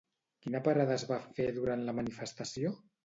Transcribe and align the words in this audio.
Quina 0.45 0.61
parada 0.67 0.95
es 0.95 1.05
va 1.11 1.19
fer 1.41 1.47
durant 1.59 1.85
la 1.91 1.95
manifestació? 1.99 2.73